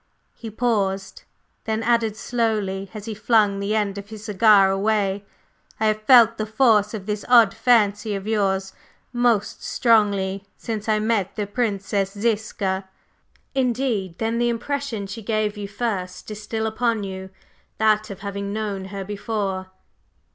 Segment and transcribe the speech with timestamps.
[0.33, 1.25] He paused,
[1.65, 5.23] then added slowly as he flung the end of his cigar away:
[5.79, 8.73] "I have felt the force of this odd fancy of yours
[9.13, 12.89] most strongly since I met the Princess Ziska."
[13.53, 14.17] "Indeed!
[14.17, 17.29] Then the impression she gave you first is still upon you
[17.77, 19.69] that of having known her before?"